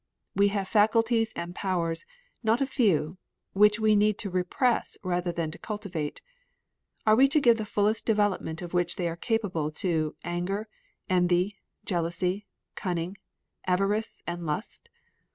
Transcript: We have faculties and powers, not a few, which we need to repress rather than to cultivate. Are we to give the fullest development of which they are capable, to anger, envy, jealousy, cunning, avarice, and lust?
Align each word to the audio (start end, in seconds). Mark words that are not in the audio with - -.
We 0.33 0.47
have 0.47 0.67
faculties 0.67 1.31
and 1.35 1.53
powers, 1.53 2.05
not 2.41 2.59
a 2.59 2.65
few, 2.65 3.19
which 3.53 3.79
we 3.79 3.95
need 3.95 4.17
to 4.17 4.31
repress 4.31 4.97
rather 5.03 5.31
than 5.31 5.51
to 5.51 5.59
cultivate. 5.59 6.23
Are 7.05 7.15
we 7.15 7.27
to 7.27 7.39
give 7.39 7.57
the 7.57 7.67
fullest 7.67 8.03
development 8.07 8.63
of 8.63 8.73
which 8.73 8.95
they 8.95 9.07
are 9.07 9.15
capable, 9.15 9.69
to 9.73 10.15
anger, 10.23 10.67
envy, 11.07 11.59
jealousy, 11.85 12.47
cunning, 12.73 13.15
avarice, 13.67 14.23
and 14.25 14.43
lust? 14.43 14.89